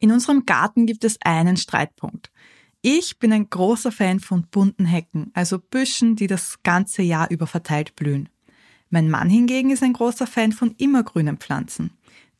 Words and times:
In 0.00 0.12
unserem 0.12 0.46
Garten 0.46 0.86
gibt 0.86 1.04
es 1.04 1.18
einen 1.22 1.58
Streitpunkt. 1.58 2.32
Ich 2.80 3.18
bin 3.18 3.32
ein 3.32 3.50
großer 3.50 3.92
Fan 3.92 4.18
von 4.18 4.46
bunten 4.50 4.86
Hecken, 4.86 5.30
also 5.34 5.58
Büschen, 5.58 6.16
die 6.16 6.26
das 6.26 6.62
ganze 6.62 7.02
Jahr 7.02 7.30
über 7.30 7.46
verteilt 7.46 7.94
blühen. 7.94 8.30
Mein 8.88 9.10
Mann 9.10 9.28
hingegen 9.28 9.70
ist 9.70 9.82
ein 9.82 9.92
großer 9.92 10.26
Fan 10.26 10.52
von 10.52 10.74
immergrünen 10.78 11.36
Pflanzen. 11.36 11.92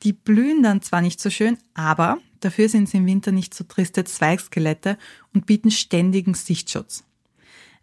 Die 0.02 0.14
blühen 0.14 0.62
dann 0.62 0.80
zwar 0.80 1.02
nicht 1.02 1.20
so 1.20 1.28
schön, 1.28 1.58
aber 1.74 2.16
dafür 2.40 2.70
sind 2.70 2.88
sie 2.88 2.96
im 2.96 3.06
Winter 3.06 3.31
nicht 3.31 3.53
so 3.53 3.65
triste 3.65 4.04
Zweigskelette 4.04 4.97
und 5.35 5.45
bieten 5.45 5.71
ständigen 5.71 6.33
Sichtschutz. 6.33 7.04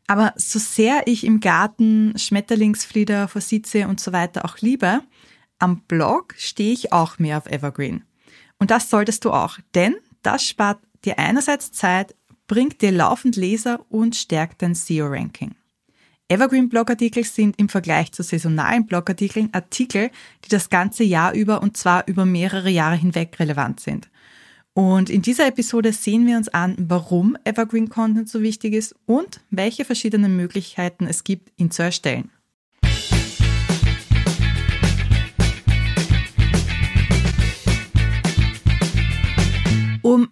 Aber 0.07 0.33
so 0.37 0.57
sehr 0.57 1.03
ich 1.05 1.23
im 1.23 1.39
Garten 1.39 2.17
Schmetterlingsflieder, 2.17 3.27
Forsythie 3.27 3.85
und 3.85 3.99
so 3.99 4.11
weiter 4.11 4.45
auch 4.45 4.57
liebe, 4.57 5.01
am 5.59 5.81
Blog 5.81 6.33
stehe 6.37 6.73
ich 6.73 6.91
auch 6.91 7.19
mehr 7.19 7.37
auf 7.37 7.45
Evergreen. 7.45 8.03
Und 8.59 8.71
das 8.71 8.89
solltest 8.89 9.25
du 9.25 9.31
auch, 9.31 9.59
denn 9.75 9.95
das 10.23 10.43
spart 10.43 10.79
dir 11.05 11.19
einerseits 11.19 11.71
Zeit, 11.71 12.15
bringt 12.47 12.81
dir 12.81 12.91
laufend 12.91 13.35
Leser 13.35 13.85
und 13.89 14.15
stärkt 14.15 14.61
dein 14.61 14.75
SEO-Ranking. 14.75 15.55
Evergreen-Blogartikel 16.29 17.23
sind 17.23 17.57
im 17.57 17.69
Vergleich 17.69 18.11
zu 18.11 18.21
saisonalen 18.21 18.85
Blogartikeln 18.85 19.53
Artikel, 19.53 20.09
die 20.43 20.49
das 20.49 20.69
ganze 20.69 21.03
Jahr 21.03 21.33
über 21.33 21.61
und 21.61 21.77
zwar 21.77 22.05
über 22.07 22.25
mehrere 22.25 22.69
Jahre 22.69 22.97
hinweg 22.97 23.39
relevant 23.39 23.79
sind. 23.79 24.09
Und 24.73 25.09
in 25.09 25.21
dieser 25.21 25.47
Episode 25.47 25.93
sehen 25.93 26.27
wir 26.27 26.37
uns 26.37 26.49
an, 26.49 26.75
warum 26.77 27.37
Evergreen 27.45 27.89
Content 27.89 28.29
so 28.29 28.41
wichtig 28.41 28.73
ist 28.73 28.95
und 29.05 29.39
welche 29.49 29.85
verschiedenen 29.85 30.35
Möglichkeiten 30.35 31.07
es 31.07 31.23
gibt, 31.23 31.51
ihn 31.57 31.71
zu 31.71 31.81
erstellen. 31.81 32.29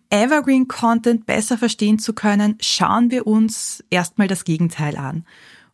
Evergreen 0.09 0.67
Content 0.67 1.25
besser 1.25 1.57
verstehen 1.57 1.99
zu 1.99 2.13
können, 2.13 2.57
schauen 2.61 3.11
wir 3.11 3.27
uns 3.27 3.83
erstmal 3.89 4.27
das 4.27 4.43
Gegenteil 4.43 4.97
an. 4.97 5.25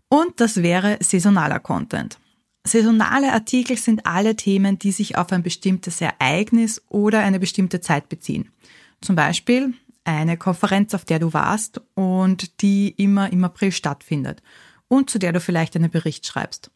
Und 0.10 0.40
das 0.42 0.62
wäre 0.62 0.98
saisonaler 1.02 1.60
Content. 1.60 2.20
Saisonale 2.66 3.34
Artikel 3.34 3.78
sind 3.78 4.06
alle 4.06 4.36
Themen, 4.36 4.78
die 4.78 4.92
sich 4.92 5.18
auf 5.18 5.32
ein 5.32 5.42
bestimmtes 5.42 6.00
Ereignis 6.00 6.82
oder 6.90 7.20
eine 7.22 7.40
bestimmte 7.40 7.82
Zeit 7.82 8.08
beziehen. 8.08 8.52
Zum 9.02 9.16
Beispiel 9.16 9.74
eine 10.04 10.38
Konferenz, 10.38 10.94
auf 10.94 11.06
der 11.06 11.20
du 11.20 11.34
warst 11.34 11.82
und 11.96 12.62
die 12.62 12.90
immer 12.90 13.32
im 13.32 13.44
April 13.44 13.72
stattfindet 13.72 14.42
und 14.88 15.10
zu 15.10 15.18
der 15.18 15.32
du 15.32 15.40
vielleicht 15.40 15.76
einen 15.76 15.90
Bericht 15.90 16.26
schreibst. 16.26 16.72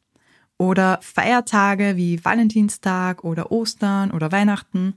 Oder 0.58 1.00
Feiertage 1.02 1.97
wie 1.97 2.23
Valentinstag 2.23 3.23
oder 3.23 3.52
Ostern 3.52 4.12
oder 4.12 4.31
Weihnachten 4.31 4.94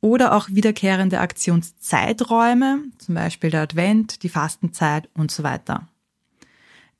oder 0.00 0.34
auch 0.34 0.48
wiederkehrende 0.48 1.20
Aktionszeiträume, 1.20 2.84
zum 2.98 3.14
Beispiel 3.14 3.50
der 3.50 3.62
Advent, 3.62 4.22
die 4.22 4.28
Fastenzeit 4.28 5.08
und 5.14 5.30
so 5.30 5.42
weiter. 5.42 5.88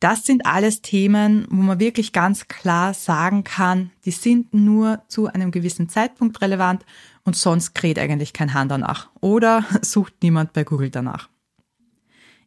Das 0.00 0.24
sind 0.24 0.46
alles 0.46 0.80
Themen, 0.80 1.44
wo 1.50 1.60
man 1.60 1.80
wirklich 1.80 2.12
ganz 2.12 2.46
klar 2.46 2.94
sagen 2.94 3.42
kann, 3.42 3.90
die 4.04 4.12
sind 4.12 4.54
nur 4.54 5.02
zu 5.08 5.26
einem 5.26 5.50
gewissen 5.50 5.88
Zeitpunkt 5.88 6.40
relevant 6.40 6.84
und 7.24 7.34
sonst 7.34 7.74
kräht 7.74 7.98
eigentlich 7.98 8.32
kein 8.32 8.54
Hahn 8.54 8.68
danach 8.68 9.10
oder 9.20 9.64
sucht 9.82 10.14
niemand 10.22 10.52
bei 10.52 10.62
Google 10.62 10.90
danach. 10.90 11.28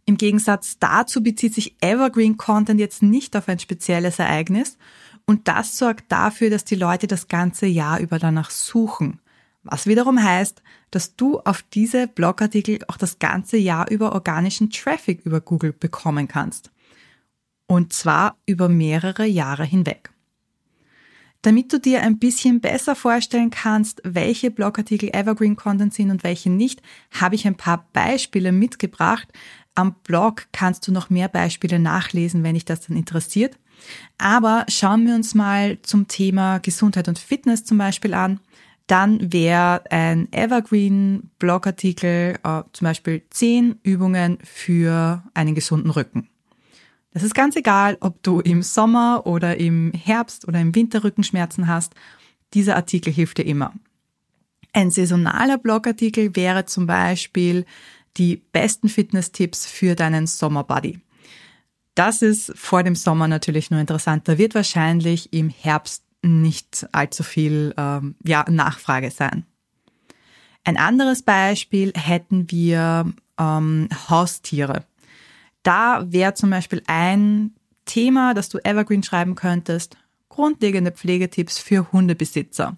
Im 0.06 0.18
Gegensatz 0.18 0.80
dazu 0.80 1.22
bezieht 1.22 1.54
sich 1.54 1.76
Evergreen 1.82 2.38
Content 2.38 2.80
jetzt 2.80 3.04
nicht 3.04 3.36
auf 3.36 3.48
ein 3.48 3.60
spezielles 3.60 4.20
Ereignis 4.20 4.78
und 5.26 5.48
das 5.48 5.78
sorgt 5.78 6.12
dafür, 6.12 6.50
dass 6.50 6.66
die 6.66 6.76
Leute 6.76 7.08
das 7.08 7.28
ganze 7.28 7.66
Jahr 7.66 8.00
über 8.00 8.18
danach 8.18 8.50
suchen. 8.50 9.21
Was 9.64 9.86
wiederum 9.86 10.22
heißt, 10.22 10.64
dass 10.90 11.16
du 11.16 11.40
auf 11.40 11.62
diese 11.62 12.08
Blogartikel 12.08 12.80
auch 12.88 12.98
das 12.98 13.20
ganze 13.20 13.58
Jahr 13.58 13.90
über 13.92 14.14
organischen 14.14 14.72
Traffic 14.72 15.22
über 15.26 15.40
Google 15.40 15.72
bekommen 15.72 16.28
kannst. 16.28 16.72
Und 17.68 17.94
zwar 17.94 18.38
über 18.46 18.70
mehrere 18.70 19.26
Jahre 19.26 19.64
hinweg. 19.64 20.10
Damit 21.44 21.74
du 21.74 21.80
dir 21.80 22.02
ein 22.02 22.20
bisschen 22.20 22.60
besser 22.60 22.96
vorstellen 22.96 23.50
kannst, 23.50 24.02
welche 24.04 24.52
Blogartikel 24.52 25.10
Evergreen 25.14 25.56
Content 25.56 25.94
sind 25.94 26.12
und 26.12 26.24
welche 26.24 26.52
nicht, 26.52 26.82
habe 27.12 27.36
ich 27.36 27.48
ein 27.48 27.56
paar 27.56 27.88
Beispiele 27.94 28.52
mitgebracht. 28.52 29.28
Am 29.74 29.96
Blog 30.04 30.48
kannst 30.52 30.88
du 30.88 30.92
noch 30.92 31.10
mehr 31.10 31.30
Beispiele 31.30 31.80
nachlesen, 31.80 32.44
wenn 32.44 32.54
dich 32.56 32.66
das 32.66 32.82
dann 32.82 32.98
interessiert. 32.98 33.58
Aber 34.20 34.66
schauen 34.68 35.08
wir 35.08 35.16
uns 35.16 35.34
mal 35.34 35.82
zum 35.82 36.08
Thema 36.08 36.60
Gesundheit 36.60 37.08
und 37.08 37.18
Fitness 37.18 37.64
zum 37.64 37.80
Beispiel 37.80 38.14
an 38.14 38.40
dann 38.92 39.32
wäre 39.32 39.90
ein 39.90 40.28
Evergreen-Blogartikel 40.34 42.38
äh, 42.44 42.64
zum 42.74 42.86
Beispiel 42.86 43.22
zehn 43.30 43.80
Übungen 43.84 44.38
für 44.44 45.24
einen 45.34 45.56
gesunden 45.56 45.92
Rücken. 45.92 46.28
Das 47.14 47.24
ist 47.24 47.34
ganz 47.34 47.56
egal, 47.56 47.96
ob 48.02 48.22
du 48.22 48.42
im 48.42 48.62
Sommer 48.62 49.26
oder 49.26 49.58
im 49.58 49.94
Herbst 49.94 50.46
oder 50.46 50.60
im 50.60 50.76
Winter 50.76 51.06
Rückenschmerzen 51.06 51.68
hast. 51.68 51.96
Dieser 52.54 52.76
Artikel 52.76 53.14
hilft 53.14 53.38
dir 53.38 53.46
immer. 53.46 53.74
Ein 54.74 54.92
saisonaler 54.92 55.58
Blogartikel 55.58 56.36
wäre 56.36 56.66
zum 56.66 56.86
Beispiel 56.86 57.66
die 58.18 58.42
besten 58.52 58.90
Fitness-Tipps 58.90 59.68
für 59.68 59.96
deinen 59.96 60.28
Sommerbody. 60.28 61.00
Das 61.96 62.22
ist 62.22 62.52
vor 62.56 62.84
dem 62.84 62.96
Sommer 62.96 63.30
natürlich 63.30 63.72
nur 63.72 63.80
interessant. 63.80 64.28
Da 64.28 64.38
wird 64.38 64.54
wahrscheinlich 64.54 65.32
im 65.32 65.50
Herbst 65.50 66.04
nicht 66.22 66.88
allzu 66.92 67.24
viel 67.24 67.74
ähm, 67.78 68.16
ja, 68.24 68.46
Nachfrage 68.50 69.12
sein. 69.12 69.46
Ein 70.64 70.78
anderes 70.78 71.24
Beispiel 71.24 71.92
hätten 71.96 72.50
wir 72.52 73.12
ähm, 73.40 73.90
Haustiere. 74.10 74.86
Da 75.64 76.06
wäre 76.12 76.34
zum 76.34 76.50
Beispiel 76.50 76.84
ein 76.88 77.56
Thema, 77.86 78.34
das 78.34 78.50
du 78.50 78.60
Evergreen 78.64 79.04
schreiben 79.04 79.36
könntest, 79.36 79.98
grundlegende 80.30 80.92
Pflegetipps 80.92 81.60
für 81.60 81.92
Hundebesitzer. 81.92 82.78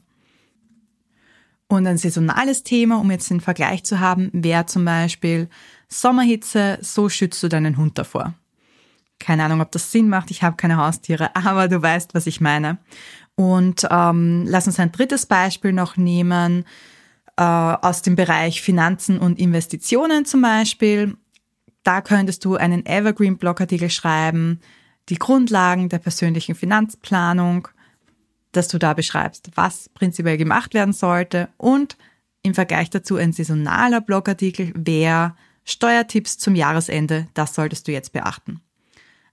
Und 1.68 1.88
ein 1.88 1.98
saisonales 1.98 2.64
Thema, 2.64 3.00
um 3.00 3.10
jetzt 3.12 3.30
den 3.30 3.42
Vergleich 3.42 3.84
zu 3.84 4.00
haben, 4.00 4.30
wäre 4.34 4.66
zum 4.66 4.86
Beispiel 4.86 5.50
Sommerhitze, 5.88 6.78
so 6.81 7.10
schützt 7.10 7.42
du 7.44 7.50
deinen 7.50 7.78
Hund 7.78 7.98
davor. 7.98 8.34
Keine 9.20 9.46
Ahnung, 9.46 9.62
ob 9.62 9.72
das 9.72 9.92
Sinn 9.92 10.10
macht, 10.10 10.31
ich 10.31 10.44
habe 10.44 10.58
keine 10.58 10.78
Haustiere, 10.78 11.36
aber 11.36 11.68
du 11.68 11.81
weißt, 11.81 12.14
was 12.14 12.28
ich 12.28 12.42
meine. 12.42 12.78
Und 13.36 13.88
ähm, 13.90 14.46
lass 14.48 14.68
uns 14.68 14.80
ein 14.80 14.92
drittes 14.92 15.26
Beispiel 15.26 15.74
noch 15.74 15.98
nehmen 15.98 16.66
äh, 17.38 17.44
aus 17.44 18.02
dem 18.02 18.16
Bereich 18.16 18.62
Finanzen 18.62 19.18
und 19.18 19.40
Investitionen 19.40 20.26
zum 20.26 20.42
Beispiel. 20.42 21.18
Da 21.84 22.02
könntest 22.02 22.46
du 22.46 22.56
einen 22.56 22.86
Evergreen-Blogartikel 22.86 23.90
schreiben, 23.90 24.60
die 25.10 25.18
Grundlagen 25.18 25.90
der 25.90 26.00
persönlichen 26.00 26.56
Finanzplanung, 26.56 27.68
dass 28.52 28.68
du 28.68 28.78
da 28.78 28.94
beschreibst, 28.94 29.50
was 29.56 29.90
prinzipiell 29.90 30.38
gemacht 30.38 30.74
werden 30.74 30.94
sollte 30.94 31.50
und 31.58 31.98
im 32.44 32.54
Vergleich 32.54 32.90
dazu 32.90 33.16
ein 33.16 33.34
saisonaler 33.34 34.02
Blogartikel 34.02 34.72
wäre 34.76 35.36
Steuertipps 35.64 36.38
zum 36.38 36.56
Jahresende, 36.56 37.28
das 37.34 37.56
solltest 37.56 37.88
du 37.88 37.94
jetzt 37.94 38.12
beachten. 38.12 38.62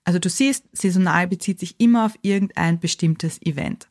Also 0.05 0.19
du 0.19 0.31
siehst, 0.31 0.65
saisonal 0.72 1.27
bezieht 1.27 1.59
sich 1.59 1.78
immer 1.78 2.06
auf 2.06 2.15
irgendein 2.22 2.78
bestimmtes 2.78 3.43
Event. 3.43 3.90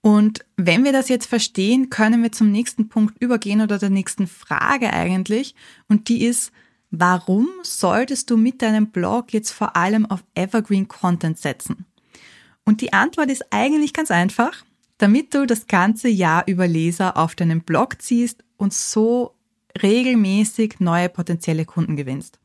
Und 0.00 0.44
wenn 0.56 0.84
wir 0.84 0.92
das 0.92 1.08
jetzt 1.08 1.26
verstehen, 1.26 1.90
können 1.90 2.22
wir 2.22 2.32
zum 2.32 2.52
nächsten 2.52 2.88
Punkt 2.88 3.20
übergehen 3.22 3.60
oder 3.60 3.78
der 3.78 3.90
nächsten 3.90 4.26
Frage 4.26 4.92
eigentlich. 4.92 5.54
Und 5.88 6.08
die 6.08 6.24
ist, 6.24 6.52
warum 6.90 7.48
solltest 7.62 8.30
du 8.30 8.36
mit 8.36 8.62
deinem 8.62 8.90
Blog 8.90 9.32
jetzt 9.32 9.50
vor 9.50 9.76
allem 9.76 10.06
auf 10.06 10.24
Evergreen 10.34 10.88
Content 10.88 11.38
setzen? 11.38 11.86
Und 12.64 12.80
die 12.80 12.92
Antwort 12.92 13.30
ist 13.30 13.46
eigentlich 13.50 13.92
ganz 13.92 14.10
einfach, 14.10 14.64
damit 14.98 15.34
du 15.34 15.46
das 15.46 15.66
ganze 15.66 16.08
Jahr 16.08 16.44
über 16.46 16.66
Leser 16.66 17.16
auf 17.16 17.34
deinen 17.34 17.62
Blog 17.62 18.00
ziehst 18.02 18.44
und 18.56 18.74
so 18.74 19.34
regelmäßig 19.82 20.80
neue 20.80 21.08
potenzielle 21.08 21.64
Kunden 21.64 21.96
gewinnst. 21.96 22.38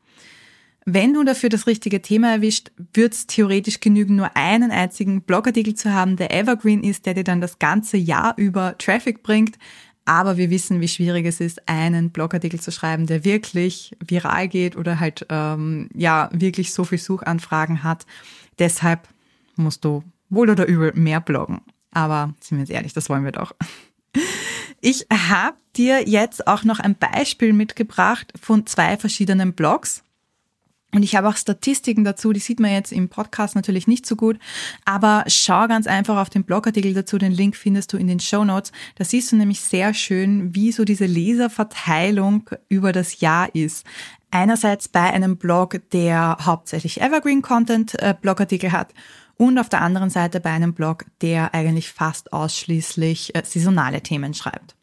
Wenn 0.86 1.14
du 1.14 1.24
dafür 1.24 1.48
das 1.48 1.66
richtige 1.66 2.02
Thema 2.02 2.32
erwischt, 2.32 2.70
wird 2.92 3.14
es 3.14 3.26
theoretisch 3.26 3.80
genügen, 3.80 4.16
nur 4.16 4.36
einen 4.36 4.70
einzigen 4.70 5.22
Blogartikel 5.22 5.74
zu 5.74 5.94
haben, 5.94 6.16
der 6.16 6.30
Evergreen 6.30 6.84
ist, 6.84 7.06
der 7.06 7.14
dir 7.14 7.24
dann 7.24 7.40
das 7.40 7.58
ganze 7.58 7.96
Jahr 7.96 8.34
über 8.36 8.76
Traffic 8.76 9.22
bringt. 9.22 9.56
Aber 10.04 10.36
wir 10.36 10.50
wissen, 10.50 10.82
wie 10.82 10.88
schwierig 10.88 11.24
es 11.24 11.40
ist, 11.40 11.66
einen 11.66 12.10
Blogartikel 12.10 12.60
zu 12.60 12.70
schreiben, 12.70 13.06
der 13.06 13.24
wirklich 13.24 13.96
viral 14.06 14.48
geht 14.48 14.76
oder 14.76 15.00
halt 15.00 15.26
ähm, 15.30 15.88
ja 15.94 16.28
wirklich 16.32 16.74
so 16.74 16.84
viel 16.84 16.98
Suchanfragen 16.98 17.82
hat. 17.82 18.04
Deshalb 18.58 19.08
musst 19.56 19.86
du 19.86 20.04
wohl 20.28 20.50
oder 20.50 20.66
übel 20.66 20.92
mehr 20.94 21.22
bloggen. 21.22 21.62
Aber 21.92 22.34
sind 22.40 22.58
wir 22.58 22.62
uns 22.62 22.70
ehrlich, 22.70 22.92
das 22.92 23.08
wollen 23.08 23.24
wir 23.24 23.32
doch. 23.32 23.54
Ich 24.82 25.06
habe 25.10 25.56
dir 25.76 26.06
jetzt 26.06 26.46
auch 26.46 26.64
noch 26.64 26.78
ein 26.78 26.94
Beispiel 26.96 27.54
mitgebracht 27.54 28.34
von 28.38 28.66
zwei 28.66 28.98
verschiedenen 28.98 29.54
Blogs 29.54 30.03
Und 30.94 31.02
ich 31.02 31.16
habe 31.16 31.28
auch 31.28 31.36
Statistiken 31.36 32.04
dazu, 32.04 32.32
die 32.32 32.40
sieht 32.40 32.60
man 32.60 32.70
jetzt 32.70 32.92
im 32.92 33.08
Podcast 33.08 33.56
natürlich 33.56 33.88
nicht 33.88 34.06
so 34.06 34.14
gut, 34.14 34.38
aber 34.84 35.24
schau 35.26 35.66
ganz 35.66 35.88
einfach 35.88 36.16
auf 36.18 36.30
den 36.30 36.44
Blogartikel 36.44 36.94
dazu, 36.94 37.18
den 37.18 37.32
Link 37.32 37.56
findest 37.56 37.92
du 37.92 37.96
in 37.96 38.06
den 38.06 38.20
Show 38.20 38.44
Notes. 38.44 38.70
Da 38.94 39.04
siehst 39.04 39.32
du 39.32 39.36
nämlich 39.36 39.60
sehr 39.60 39.92
schön, 39.92 40.54
wie 40.54 40.70
so 40.70 40.84
diese 40.84 41.06
Leserverteilung 41.06 42.48
über 42.68 42.92
das 42.92 43.20
Jahr 43.20 43.52
ist. 43.54 43.84
Einerseits 44.30 44.88
bei 44.88 45.12
einem 45.12 45.36
Blog, 45.36 45.80
der 45.92 46.36
hauptsächlich 46.40 47.00
Evergreen 47.00 47.42
Content 47.42 48.00
äh, 48.00 48.14
Blogartikel 48.20 48.70
hat 48.70 48.94
und 49.36 49.58
auf 49.58 49.68
der 49.68 49.80
anderen 49.80 50.10
Seite 50.10 50.38
bei 50.38 50.50
einem 50.50 50.74
Blog, 50.74 51.06
der 51.22 51.54
eigentlich 51.54 51.90
fast 51.90 52.32
ausschließlich 52.32 53.34
äh, 53.34 53.42
saisonale 53.44 54.00
Themen 54.00 54.32
schreibt. 54.32 54.76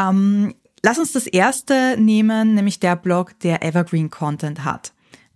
Ähm, 0.00 0.54
Lass 0.82 0.98
uns 0.98 1.12
das 1.12 1.26
erste 1.26 1.96
nehmen, 1.98 2.54
nämlich 2.54 2.80
der 2.80 2.96
Blog, 2.96 3.38
der 3.40 3.62
Evergreen 3.62 4.10
Content 4.10 4.64
hat. 4.64 4.92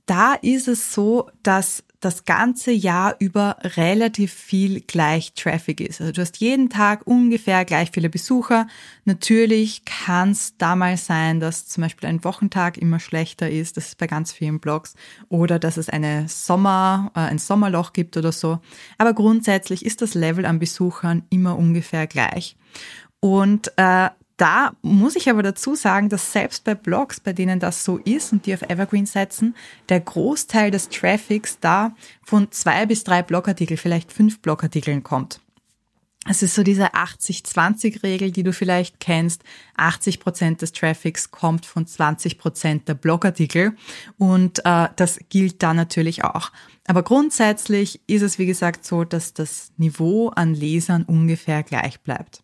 Da 0.06 0.34
ist 0.34 0.68
es 0.68 0.92
so, 0.92 1.30
dass 1.42 1.84
das 2.04 2.26
ganze 2.26 2.70
Jahr 2.70 3.16
über 3.18 3.56
relativ 3.62 4.32
viel 4.32 4.82
gleich 4.82 5.32
Traffic 5.32 5.80
ist. 5.80 6.00
Also 6.00 6.12
du 6.12 6.20
hast 6.20 6.36
jeden 6.36 6.68
Tag 6.68 7.06
ungefähr 7.06 7.64
gleich 7.64 7.90
viele 7.92 8.10
Besucher. 8.10 8.66
Natürlich 9.06 9.86
kann 9.86 10.32
es 10.32 10.56
da 10.58 10.76
mal 10.76 10.98
sein, 10.98 11.40
dass 11.40 11.66
zum 11.66 11.82
Beispiel 11.82 12.08
ein 12.08 12.22
Wochentag 12.22 12.76
immer 12.76 13.00
schlechter 13.00 13.50
ist. 13.50 13.78
Das 13.78 13.86
ist 13.86 13.98
bei 13.98 14.06
ganz 14.06 14.32
vielen 14.32 14.60
Blogs. 14.60 14.94
Oder 15.30 15.58
dass 15.58 15.78
es 15.78 15.88
eine 15.88 16.28
Sommer, 16.28 17.10
äh, 17.14 17.20
ein 17.20 17.38
Sommerloch 17.38 17.94
gibt 17.94 18.18
oder 18.18 18.32
so. 18.32 18.58
Aber 18.98 19.14
grundsätzlich 19.14 19.84
ist 19.84 20.02
das 20.02 20.12
Level 20.12 20.44
an 20.44 20.58
Besuchern 20.58 21.22
immer 21.30 21.56
ungefähr 21.56 22.06
gleich. 22.06 22.56
Und 23.20 23.72
äh, 23.76 24.10
da 24.36 24.72
muss 24.82 25.16
ich 25.16 25.30
aber 25.30 25.42
dazu 25.42 25.74
sagen, 25.74 26.08
dass 26.08 26.32
selbst 26.32 26.64
bei 26.64 26.74
Blogs, 26.74 27.20
bei 27.20 27.32
denen 27.32 27.60
das 27.60 27.84
so 27.84 27.98
ist 27.98 28.32
und 28.32 28.46
die 28.46 28.54
auf 28.54 28.62
Evergreen 28.62 29.06
setzen, 29.06 29.54
der 29.88 30.00
Großteil 30.00 30.70
des 30.70 30.88
Traffics 30.88 31.58
da 31.60 31.94
von 32.22 32.50
zwei 32.50 32.86
bis 32.86 33.04
drei 33.04 33.22
Blogartikel, 33.22 33.76
vielleicht 33.76 34.12
fünf 34.12 34.40
Blogartikeln 34.40 35.02
kommt. 35.02 35.40
Es 36.26 36.42
ist 36.42 36.54
so 36.54 36.62
diese 36.62 36.94
80-20-Regel, 36.94 38.30
die 38.30 38.42
du 38.42 38.52
vielleicht 38.54 38.98
kennst. 38.98 39.42
80 39.76 40.20
Prozent 40.20 40.62
des 40.62 40.72
Traffics 40.72 41.30
kommt 41.30 41.66
von 41.66 41.86
20 41.86 42.38
Prozent 42.38 42.88
der 42.88 42.94
Blogartikel 42.94 43.76
und 44.16 44.64
äh, 44.64 44.88
das 44.96 45.20
gilt 45.28 45.62
da 45.62 45.74
natürlich 45.74 46.24
auch. 46.24 46.50
Aber 46.86 47.02
grundsätzlich 47.02 48.00
ist 48.06 48.22
es, 48.22 48.38
wie 48.38 48.46
gesagt, 48.46 48.86
so, 48.86 49.04
dass 49.04 49.34
das 49.34 49.72
Niveau 49.76 50.28
an 50.30 50.54
Lesern 50.54 51.02
ungefähr 51.02 51.62
gleich 51.62 52.00
bleibt. 52.00 52.42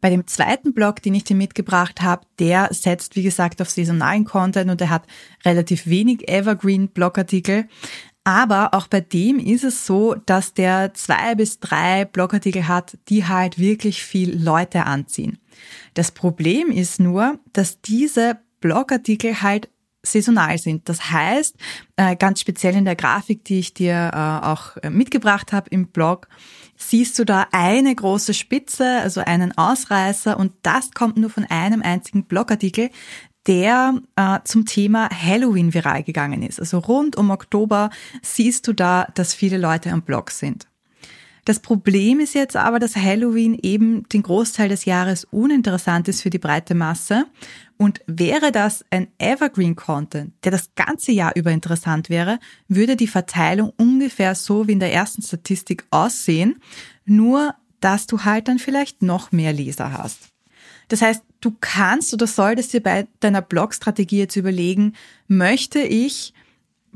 Bei 0.00 0.10
dem 0.10 0.26
zweiten 0.26 0.74
Blog, 0.74 1.02
den 1.02 1.14
ich 1.14 1.24
dir 1.24 1.36
mitgebracht 1.36 2.02
habe, 2.02 2.26
der 2.38 2.68
setzt, 2.72 3.16
wie 3.16 3.22
gesagt, 3.22 3.62
auf 3.62 3.70
saisonalen 3.70 4.24
Content 4.24 4.70
und 4.70 4.80
er 4.80 4.90
hat 4.90 5.04
relativ 5.44 5.86
wenig 5.86 6.28
Evergreen-Blogartikel. 6.28 7.66
Aber 8.24 8.74
auch 8.74 8.88
bei 8.88 9.00
dem 9.00 9.38
ist 9.38 9.62
es 9.62 9.86
so, 9.86 10.14
dass 10.14 10.52
der 10.52 10.92
zwei 10.94 11.36
bis 11.36 11.60
drei 11.60 12.04
Blogartikel 12.04 12.66
hat, 12.66 12.98
die 13.08 13.26
halt 13.26 13.58
wirklich 13.58 14.02
viel 14.02 14.36
Leute 14.42 14.84
anziehen. 14.84 15.38
Das 15.94 16.10
Problem 16.10 16.70
ist 16.70 16.98
nur, 16.98 17.38
dass 17.52 17.80
diese 17.80 18.38
Blogartikel 18.60 19.42
halt 19.42 19.68
saisonal 20.06 20.58
sind. 20.58 20.88
Das 20.88 21.10
heißt, 21.10 21.56
äh, 21.96 22.16
ganz 22.16 22.40
speziell 22.40 22.74
in 22.76 22.84
der 22.84 22.96
Grafik, 22.96 23.44
die 23.44 23.58
ich 23.58 23.74
dir 23.74 24.10
äh, 24.12 24.46
auch 24.46 24.76
äh, 24.78 24.90
mitgebracht 24.90 25.52
habe 25.52 25.70
im 25.70 25.88
Blog, 25.88 26.28
siehst 26.76 27.18
du 27.18 27.24
da 27.24 27.46
eine 27.52 27.94
große 27.94 28.34
Spitze, 28.34 29.00
also 29.02 29.20
einen 29.20 29.56
Ausreißer 29.56 30.38
und 30.38 30.52
das 30.62 30.92
kommt 30.92 31.16
nur 31.16 31.30
von 31.30 31.44
einem 31.44 31.82
einzigen 31.82 32.24
Blogartikel, 32.24 32.90
der 33.46 33.94
zum 34.42 34.66
Thema 34.66 35.08
Halloween 35.08 35.72
viral 35.72 36.02
gegangen 36.02 36.42
ist. 36.42 36.58
Also 36.58 36.80
rund 36.80 37.14
um 37.14 37.30
Oktober 37.30 37.90
siehst 38.20 38.66
du 38.66 38.72
da, 38.72 39.06
dass 39.14 39.34
viele 39.34 39.56
Leute 39.56 39.92
am 39.92 40.02
Blog 40.02 40.32
sind. 40.32 40.66
Das 41.46 41.60
Problem 41.60 42.18
ist 42.18 42.34
jetzt 42.34 42.56
aber, 42.56 42.80
dass 42.80 42.96
Halloween 42.96 43.56
eben 43.62 44.02
den 44.08 44.24
Großteil 44.24 44.68
des 44.68 44.84
Jahres 44.84 45.24
uninteressant 45.30 46.08
ist 46.08 46.22
für 46.22 46.28
die 46.28 46.40
breite 46.40 46.74
Masse. 46.74 47.26
Und 47.76 48.00
wäre 48.08 48.50
das 48.50 48.84
ein 48.90 49.06
Evergreen 49.18 49.76
Content, 49.76 50.32
der 50.42 50.50
das 50.50 50.74
ganze 50.74 51.12
Jahr 51.12 51.36
über 51.36 51.52
interessant 51.52 52.10
wäre, 52.10 52.40
würde 52.66 52.96
die 52.96 53.06
Verteilung 53.06 53.72
ungefähr 53.76 54.34
so 54.34 54.66
wie 54.66 54.72
in 54.72 54.80
der 54.80 54.92
ersten 54.92 55.22
Statistik 55.22 55.84
aussehen, 55.90 56.56
nur 57.04 57.54
dass 57.78 58.08
du 58.08 58.24
halt 58.24 58.48
dann 58.48 58.58
vielleicht 58.58 59.02
noch 59.02 59.30
mehr 59.30 59.52
Leser 59.52 59.92
hast. 59.92 60.30
Das 60.88 61.00
heißt, 61.00 61.22
du 61.40 61.54
kannst 61.60 62.12
oder 62.12 62.26
solltest 62.26 62.72
dir 62.72 62.82
bei 62.82 63.06
deiner 63.20 63.42
Blogstrategie 63.42 64.18
jetzt 64.18 64.34
überlegen, 64.34 64.94
möchte 65.28 65.78
ich 65.78 66.34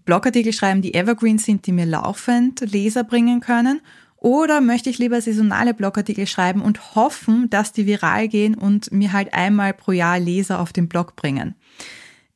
Blogartikel 0.04 0.52
schreiben, 0.52 0.82
die 0.82 0.94
Evergreen 0.94 1.38
sind, 1.38 1.68
die 1.68 1.72
mir 1.72 1.86
laufend 1.86 2.60
Leser 2.62 3.04
bringen 3.04 3.38
können 3.38 3.80
oder 4.20 4.60
möchte 4.60 4.90
ich 4.90 4.98
lieber 4.98 5.20
saisonale 5.20 5.74
Blogartikel 5.74 6.26
schreiben 6.26 6.62
und 6.62 6.94
hoffen, 6.94 7.50
dass 7.50 7.72
die 7.72 7.86
viral 7.86 8.28
gehen 8.28 8.54
und 8.54 8.92
mir 8.92 9.12
halt 9.12 9.34
einmal 9.34 9.72
pro 9.72 9.92
Jahr 9.92 10.20
Leser 10.20 10.60
auf 10.60 10.72
den 10.72 10.88
Blog 10.88 11.16
bringen? 11.16 11.54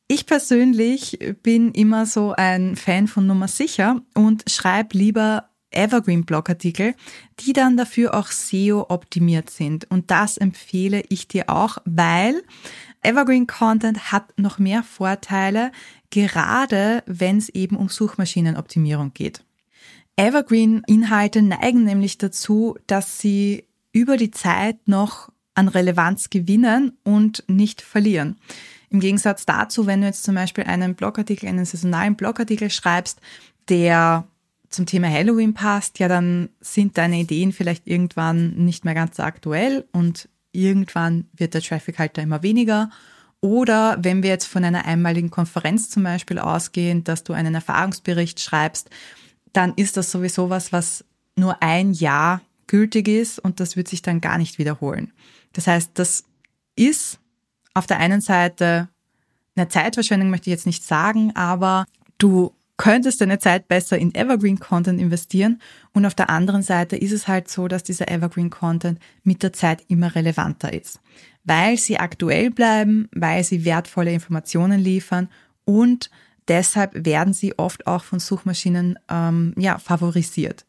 Ich 0.07 0.25
persönlich 0.25 1.17
bin 1.41 1.71
immer 1.71 2.05
so 2.05 2.33
ein 2.33 2.75
Fan 2.75 3.07
von 3.07 3.25
Nummer 3.25 3.47
sicher 3.47 4.01
und 4.13 4.43
schreibe 4.49 4.97
lieber 4.97 5.49
Evergreen-Blogartikel, 5.71 6.95
die 7.39 7.53
dann 7.53 7.77
dafür 7.77 8.13
auch 8.13 8.27
SEO 8.27 8.85
optimiert 8.89 9.49
sind. 9.49 9.89
Und 9.91 10.11
das 10.11 10.37
empfehle 10.37 11.03
ich 11.09 11.27
dir 11.27 11.49
auch, 11.49 11.77
weil 11.85 12.43
Evergreen-Content 13.01 14.11
hat 14.11 14.37
noch 14.39 14.57
mehr 14.57 14.83
Vorteile, 14.83 15.71
gerade 16.09 17.03
wenn 17.05 17.37
es 17.37 17.49
eben 17.49 17.75
um 17.75 17.89
Suchmaschinenoptimierung 17.89 19.13
geht. 19.13 19.43
Evergreen-Inhalte 20.17 21.41
neigen 21.41 21.83
nämlich 21.83 22.17
dazu, 22.17 22.77
dass 22.87 23.19
sie 23.19 23.65
über 23.91 24.17
die 24.17 24.31
Zeit 24.31 24.87
noch 24.87 25.29
an 25.55 25.67
Relevanz 25.67 26.29
gewinnen 26.29 26.97
und 27.03 27.43
nicht 27.47 27.81
verlieren. 27.81 28.37
Im 28.89 28.99
Gegensatz 28.99 29.45
dazu, 29.45 29.87
wenn 29.87 30.01
du 30.01 30.07
jetzt 30.07 30.23
zum 30.23 30.35
Beispiel 30.35 30.65
einen 30.65 30.95
Blogartikel, 30.95 31.49
einen 31.49 31.65
saisonalen 31.65 32.15
Blogartikel 32.15 32.69
schreibst, 32.69 33.19
der 33.67 34.25
zum 34.69 34.85
Thema 34.85 35.09
Halloween 35.09 35.53
passt, 35.53 35.99
ja, 35.99 36.07
dann 36.07 36.49
sind 36.59 36.97
deine 36.97 37.19
Ideen 37.19 37.51
vielleicht 37.51 37.87
irgendwann 37.87 38.55
nicht 38.55 38.85
mehr 38.85 38.93
ganz 38.93 39.17
so 39.17 39.23
aktuell 39.23 39.85
und 39.91 40.29
irgendwann 40.51 41.27
wird 41.33 41.53
der 41.53 41.61
Traffic 41.61 41.99
halt 41.99 42.17
da 42.17 42.21
immer 42.21 42.43
weniger. 42.43 42.89
Oder 43.41 43.97
wenn 44.01 44.23
wir 44.23 44.29
jetzt 44.29 44.45
von 44.45 44.63
einer 44.63 44.85
einmaligen 44.85 45.29
Konferenz 45.29 45.89
zum 45.89 46.03
Beispiel 46.03 46.39
ausgehen, 46.39 47.03
dass 47.03 47.23
du 47.23 47.33
einen 47.33 47.55
Erfahrungsbericht 47.55 48.39
schreibst, 48.39 48.89
dann 49.55 49.73
ist 49.75 49.97
das 49.97 50.11
sowieso 50.11 50.49
was, 50.49 50.71
was 50.71 51.05
nur 51.35 51.61
ein 51.61 51.93
Jahr 51.93 52.41
gültig 52.67 53.07
ist 53.07 53.39
und 53.39 53.59
das 53.59 53.75
wird 53.75 53.87
sich 53.87 54.01
dann 54.01 54.21
gar 54.21 54.37
nicht 54.37 54.57
wiederholen. 54.57 55.11
Das 55.53 55.67
heißt, 55.67 55.91
das 55.95 56.23
ist 56.75 57.19
auf 57.73 57.85
der 57.85 57.99
einen 57.99 58.21
Seite 58.21 58.89
eine 59.55 59.67
Zeitverschwendung, 59.67 60.29
möchte 60.29 60.49
ich 60.49 60.55
jetzt 60.55 60.65
nicht 60.65 60.83
sagen, 60.83 61.35
aber 61.35 61.85
du 62.17 62.53
könntest 62.77 63.21
deine 63.21 63.39
Zeit 63.39 63.69
besser 63.69 63.97
in 63.97 64.13
Evergreen 64.13 64.59
Content 64.59 64.99
investieren 64.99 65.61
und 65.93 66.05
auf 66.05 66.15
der 66.15 66.29
anderen 66.29 66.61
Seite 66.61 66.97
ist 66.97 67.13
es 67.13 67.27
halt 67.27 67.47
so, 67.47 67.69
dass 67.69 67.83
dieser 67.83 68.09
Evergreen 68.09 68.49
Content 68.49 68.99
mit 69.23 69.43
der 69.43 69.53
Zeit 69.53 69.83
immer 69.87 70.13
relevanter 70.13 70.73
ist, 70.73 70.99
weil 71.45 71.77
sie 71.77 71.97
aktuell 71.97 72.51
bleiben, 72.51 73.07
weil 73.13 73.43
sie 73.45 73.63
wertvolle 73.63 74.11
Informationen 74.11 74.79
liefern 74.81 75.29
und 75.63 76.09
Deshalb 76.47 77.05
werden 77.05 77.33
sie 77.33 77.57
oft 77.57 77.87
auch 77.87 78.03
von 78.03 78.19
Suchmaschinen 78.19 78.99
ähm, 79.09 79.53
ja, 79.57 79.77
favorisiert. 79.79 80.65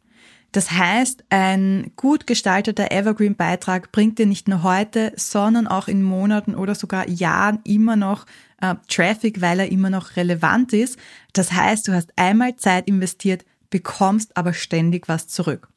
Das 0.53 0.71
heißt, 0.71 1.25
ein 1.29 1.93
gut 1.97 2.27
gestalteter 2.27 2.91
Evergreen-Beitrag 2.91 3.93
bringt 3.93 4.19
dir 4.19 4.25
nicht 4.25 4.49
nur 4.49 4.63
heute, 4.63 5.13
sondern 5.17 5.67
auch 5.67 5.87
in 5.87 6.03
Monaten 6.03 6.55
oder 6.55 6.75
sogar 6.75 7.09
Jahren 7.09 7.61
immer 7.65 7.97
noch 7.97 8.25
äh, 8.63 8.75
Traffic, 8.89 9.43
weil 9.43 9.61
er 9.61 9.71
immer 9.71 9.91
noch 9.91 10.17
relevant 10.17 10.73
ist. 10.73 10.99
Das 11.35 11.53
heißt, 11.53 11.87
du 11.89 11.93
hast 11.93 12.11
einmal 12.17 12.57
Zeit 12.57 12.89
investiert, 12.89 13.45
bekommst 13.69 14.35
aber 14.37 14.55
ständig 14.55 15.09
was 15.09 15.29
zurück. 15.29 15.69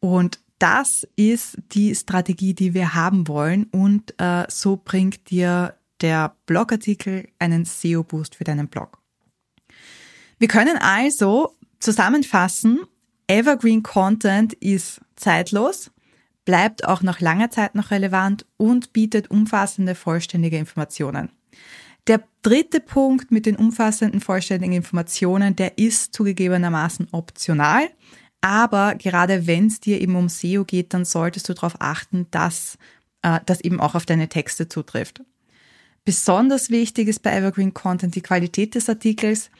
Und 0.00 0.40
das 0.58 1.06
ist 1.14 1.58
die 1.70 1.94
Strategie, 1.94 2.54
die 2.54 2.74
wir 2.74 2.94
haben 2.94 3.28
wollen 3.28 3.64
und 3.70 4.14
äh, 4.18 4.46
so 4.48 4.80
bringt 4.82 5.30
dir 5.30 5.74
der 6.00 6.34
Blogartikel 6.46 7.28
einen 7.38 7.64
SEO-Boost 7.64 8.34
für 8.34 8.44
deinen 8.44 8.66
Blog. 8.68 8.98
Wir 10.38 10.48
können 10.48 10.76
also 10.78 11.56
zusammenfassen, 11.80 12.80
Evergreen 13.26 13.82
Content 13.82 14.54
ist 14.54 15.00
zeitlos, 15.16 15.90
bleibt 16.44 16.86
auch 16.86 17.02
nach 17.02 17.20
langer 17.20 17.50
Zeit 17.50 17.74
noch 17.74 17.90
relevant 17.90 18.46
und 18.56 18.92
bietet 18.92 19.30
umfassende, 19.30 19.94
vollständige 19.94 20.56
Informationen. 20.56 21.30
Der 22.06 22.22
dritte 22.42 22.80
Punkt 22.80 23.30
mit 23.30 23.44
den 23.44 23.56
umfassenden, 23.56 24.20
vollständigen 24.20 24.72
Informationen, 24.72 25.56
der 25.56 25.76
ist 25.76 26.14
zugegebenermaßen 26.14 27.08
optional. 27.12 27.90
Aber 28.40 28.94
gerade 28.94 29.46
wenn 29.46 29.66
es 29.66 29.80
dir 29.80 30.00
eben 30.00 30.16
um 30.16 30.28
SEO 30.28 30.64
geht, 30.64 30.94
dann 30.94 31.04
solltest 31.04 31.48
du 31.48 31.54
darauf 31.54 31.80
achten, 31.80 32.26
dass 32.30 32.78
äh, 33.22 33.40
das 33.44 33.60
eben 33.60 33.80
auch 33.80 33.94
auf 33.94 34.06
deine 34.06 34.28
Texte 34.28 34.68
zutrifft. 34.68 35.20
Besonders 36.04 36.70
wichtig 36.70 37.08
ist 37.08 37.22
bei 37.22 37.36
Evergreen 37.36 37.74
Content 37.74 38.14
die 38.14 38.22
Qualität 38.22 38.74
des 38.74 38.88
Artikels, 38.88 39.50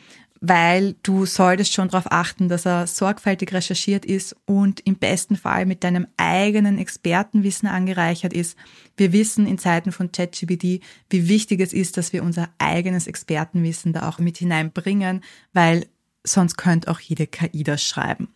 weil 0.40 0.94
du 1.02 1.26
solltest 1.26 1.72
schon 1.72 1.88
darauf 1.88 2.10
achten, 2.10 2.48
dass 2.48 2.66
er 2.66 2.86
sorgfältig 2.86 3.52
recherchiert 3.52 4.04
ist 4.04 4.36
und 4.46 4.80
im 4.80 4.96
besten 4.96 5.36
Fall 5.36 5.66
mit 5.66 5.84
deinem 5.84 6.06
eigenen 6.16 6.78
Expertenwissen 6.78 7.68
angereichert 7.68 8.32
ist. 8.32 8.56
Wir 8.96 9.12
wissen 9.12 9.46
in 9.46 9.58
Zeiten 9.58 9.92
von 9.92 10.12
ChatGPT, 10.12 10.80
wie 11.10 11.28
wichtig 11.28 11.60
es 11.60 11.72
ist, 11.72 11.96
dass 11.96 12.12
wir 12.12 12.22
unser 12.22 12.48
eigenes 12.58 13.06
Expertenwissen 13.06 13.92
da 13.92 14.08
auch 14.08 14.18
mit 14.18 14.38
hineinbringen, 14.38 15.22
weil 15.52 15.86
sonst 16.24 16.56
könnte 16.56 16.90
auch 16.90 17.00
jede 17.00 17.26
KI 17.26 17.64
das 17.64 17.82
schreiben. 17.82 18.28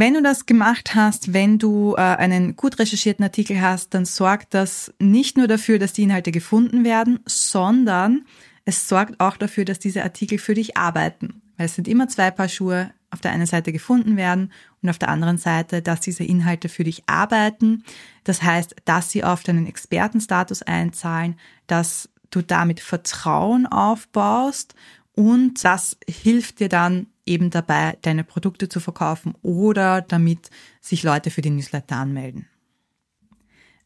Wenn 0.00 0.14
du 0.14 0.22
das 0.22 0.46
gemacht 0.46 0.94
hast, 0.94 1.32
wenn 1.32 1.58
du 1.58 1.94
äh, 1.96 2.00
einen 2.00 2.54
gut 2.54 2.78
recherchierten 2.78 3.24
Artikel 3.24 3.60
hast, 3.60 3.94
dann 3.94 4.04
sorgt 4.04 4.54
das 4.54 4.94
nicht 5.00 5.36
nur 5.36 5.48
dafür, 5.48 5.80
dass 5.80 5.92
die 5.92 6.04
Inhalte 6.04 6.30
gefunden 6.30 6.84
werden, 6.84 7.18
sondern 7.26 8.24
es 8.68 8.86
sorgt 8.86 9.18
auch 9.18 9.38
dafür, 9.38 9.64
dass 9.64 9.78
diese 9.78 10.02
Artikel 10.02 10.36
für 10.36 10.52
dich 10.52 10.76
arbeiten. 10.76 11.40
Weil 11.56 11.64
es 11.64 11.74
sind 11.74 11.88
immer 11.88 12.06
zwei 12.08 12.30
Paar 12.30 12.50
Schuhe, 12.50 12.90
auf 13.10 13.22
der 13.22 13.30
einen 13.30 13.46
Seite 13.46 13.72
gefunden 13.72 14.18
werden 14.18 14.52
und 14.82 14.90
auf 14.90 14.98
der 14.98 15.08
anderen 15.08 15.38
Seite, 15.38 15.80
dass 15.80 16.00
diese 16.00 16.22
Inhalte 16.22 16.68
für 16.68 16.84
dich 16.84 17.04
arbeiten. 17.06 17.82
Das 18.24 18.42
heißt, 18.42 18.76
dass 18.84 19.10
sie 19.10 19.24
auf 19.24 19.42
deinen 19.42 19.66
Expertenstatus 19.66 20.60
einzahlen, 20.60 21.36
dass 21.66 22.10
du 22.28 22.42
damit 22.42 22.80
Vertrauen 22.80 23.64
aufbaust 23.64 24.74
und 25.14 25.64
das 25.64 25.96
hilft 26.06 26.60
dir 26.60 26.68
dann 26.68 27.06
eben 27.24 27.48
dabei, 27.48 27.96
deine 28.02 28.22
Produkte 28.22 28.68
zu 28.68 28.80
verkaufen 28.80 29.34
oder 29.40 30.02
damit 30.02 30.50
sich 30.82 31.02
Leute 31.04 31.30
für 31.30 31.40
die 31.40 31.48
Newsletter 31.48 31.96
anmelden. 31.96 32.46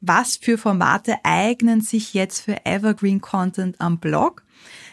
Was 0.00 0.34
für 0.34 0.58
Formate 0.58 1.18
eignen 1.22 1.82
sich 1.82 2.14
jetzt 2.14 2.40
für 2.40 2.66
Evergreen 2.66 3.20
Content 3.20 3.80
am 3.80 4.00
Blog? 4.00 4.41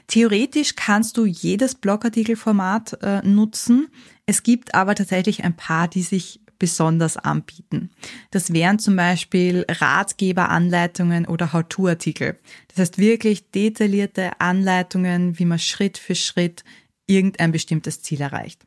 Theoretisch 0.09 0.75
kannst 0.75 1.17
du 1.17 1.25
jedes 1.25 1.75
Blogartikelformat 1.75 2.97
äh, 3.03 3.21
nutzen. 3.21 3.89
Es 4.25 4.41
gibt 4.41 4.73
aber 4.73 4.95
tatsächlich 4.95 5.43
ein 5.43 5.55
paar, 5.55 5.87
die 5.87 6.01
sich 6.01 6.41
besonders 6.57 7.15
anbieten. 7.15 7.91
Das 8.31 8.51
wären 8.51 8.79
zum 8.79 8.95
Beispiel 8.95 9.65
Ratgeber, 9.69 10.49
Anleitungen 10.49 11.27
oder 11.27 11.53
How-To-Artikel. 11.53 12.39
Das 12.69 12.79
heißt 12.79 12.97
wirklich 12.97 13.51
detaillierte 13.51 14.31
Anleitungen, 14.41 15.37
wie 15.37 15.45
man 15.45 15.59
Schritt 15.59 15.99
für 15.99 16.15
Schritt 16.15 16.63
irgendein 17.05 17.51
bestimmtes 17.51 18.01
Ziel 18.01 18.21
erreicht. 18.21 18.65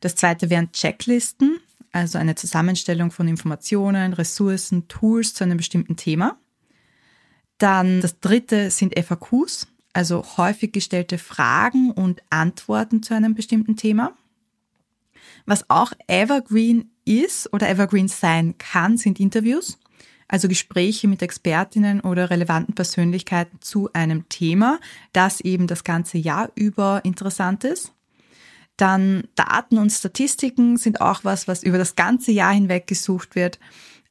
Das 0.00 0.14
zweite 0.14 0.48
wären 0.48 0.72
Checklisten, 0.72 1.58
also 1.92 2.16
eine 2.16 2.34
Zusammenstellung 2.34 3.10
von 3.10 3.28
Informationen, 3.28 4.14
Ressourcen, 4.14 4.88
Tools 4.88 5.34
zu 5.34 5.44
einem 5.44 5.58
bestimmten 5.58 5.96
Thema. 5.96 6.38
Dann 7.58 8.00
das 8.00 8.20
dritte 8.20 8.70
sind 8.70 8.98
FAQs, 8.98 9.68
also 9.96 10.22
häufig 10.36 10.72
gestellte 10.72 11.16
Fragen 11.16 11.90
und 11.90 12.22
Antworten 12.28 13.02
zu 13.02 13.14
einem 13.14 13.34
bestimmten 13.34 13.76
Thema. 13.76 14.12
Was 15.46 15.70
auch 15.70 15.92
Evergreen 16.06 16.90
ist 17.06 17.50
oder 17.54 17.70
Evergreen 17.70 18.06
sein 18.06 18.58
kann, 18.58 18.98
sind 18.98 19.18
Interviews, 19.18 19.78
also 20.28 20.48
Gespräche 20.48 21.08
mit 21.08 21.22
Expertinnen 21.22 22.02
oder 22.02 22.28
relevanten 22.28 22.74
Persönlichkeiten 22.74 23.62
zu 23.62 23.88
einem 23.94 24.28
Thema, 24.28 24.80
das 25.14 25.40
eben 25.40 25.66
das 25.66 25.82
ganze 25.82 26.18
Jahr 26.18 26.50
über 26.56 27.00
interessant 27.02 27.64
ist. 27.64 27.94
Dann 28.76 29.26
Daten 29.34 29.78
und 29.78 29.88
Statistiken 29.88 30.76
sind 30.76 31.00
auch 31.00 31.20
was, 31.24 31.48
was 31.48 31.62
über 31.62 31.78
das 31.78 31.96
ganze 31.96 32.32
Jahr 32.32 32.52
hinweg 32.52 32.86
gesucht 32.86 33.34
wird. 33.34 33.58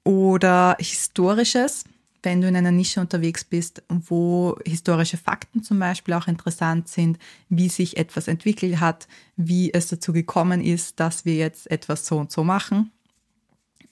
Oder 0.04 0.78
Historisches, 0.80 1.84
wenn 2.26 2.42
du 2.42 2.48
in 2.48 2.56
einer 2.56 2.72
Nische 2.72 3.00
unterwegs 3.00 3.44
bist, 3.44 3.84
wo 3.88 4.58
historische 4.66 5.18
Fakten 5.18 5.64
zum 5.64 5.80
Beispiel 5.80 6.16
auch 6.16 6.28
interessant 6.28 6.88
sind, 6.90 7.20
wie 7.50 7.70
sich 7.70 7.98
etwas 7.98 8.28
entwickelt 8.28 8.80
hat, 8.80 9.08
wie 9.38 9.74
es 9.74 9.88
dazu 9.88 10.12
gekommen 10.12 10.62
ist, 10.62 11.00
dass 11.00 11.24
wir 11.24 11.36
jetzt 11.36 11.70
etwas 11.72 12.06
so 12.06 12.18
und 12.18 12.32
so 12.32 12.44
machen. 12.44 12.92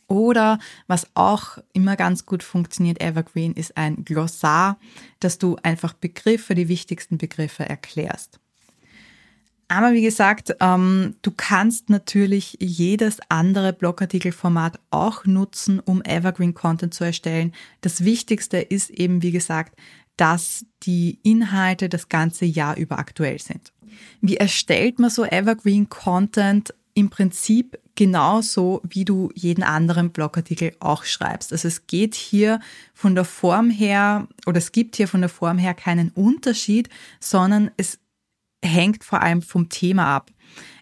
Oder 0.07 0.59
was 0.87 1.07
auch 1.13 1.59
immer 1.71 1.95
ganz 1.95 2.25
gut 2.25 2.43
funktioniert, 2.43 3.01
Evergreen, 3.01 3.53
ist 3.53 3.77
ein 3.77 4.03
Glossar, 4.03 4.77
dass 5.19 5.37
du 5.37 5.55
einfach 5.63 5.93
Begriffe, 5.93 6.55
die 6.55 6.67
wichtigsten 6.67 7.17
Begriffe 7.17 7.67
erklärst. 7.67 8.39
Aber 9.67 9.93
wie 9.93 10.01
gesagt, 10.01 10.55
ähm, 10.59 11.15
du 11.21 11.31
kannst 11.31 11.89
natürlich 11.89 12.57
jedes 12.59 13.17
andere 13.29 13.73
Blogartikelformat 13.73 14.79
auch 14.91 15.25
nutzen, 15.25 15.79
um 15.79 16.03
Evergreen 16.03 16.53
Content 16.53 16.93
zu 16.93 17.03
erstellen. 17.03 17.53
Das 17.81 18.03
Wichtigste 18.03 18.57
ist 18.57 18.89
eben, 18.89 19.21
wie 19.21 19.31
gesagt, 19.31 19.75
dass 20.17 20.65
die 20.83 21.19
Inhalte 21.23 21.89
das 21.89 22.09
ganze 22.09 22.45
Jahr 22.45 22.77
über 22.77 22.99
aktuell 22.99 23.39
sind. 23.39 23.73
Wie 24.21 24.37
erstellt 24.37 24.99
man 24.99 25.09
so 25.09 25.25
Evergreen 25.25 25.89
Content? 25.89 26.73
Im 26.95 27.09
Prinzip 27.09 27.79
genauso, 27.95 28.81
wie 28.87 29.05
du 29.05 29.31
jeden 29.33 29.63
anderen 29.63 30.11
Blogartikel 30.11 30.75
auch 30.79 31.03
schreibst. 31.03 31.51
Also 31.51 31.67
es 31.67 31.87
geht 31.87 32.13
hier 32.13 32.59
von 32.93 33.15
der 33.15 33.25
Form 33.25 33.71
her, 33.71 34.27
oder 34.45 34.59
es 34.59 34.71
gibt 34.71 34.95
hier 34.95 35.07
von 35.07 35.21
der 35.21 35.29
Form 35.29 35.57
her 35.57 35.73
keinen 35.73 36.09
Unterschied, 36.09 36.89
sondern 37.19 37.71
es 37.77 37.99
hängt 38.63 39.03
vor 39.03 39.21
allem 39.21 39.41
vom 39.41 39.69
Thema 39.69 40.07
ab. 40.07 40.31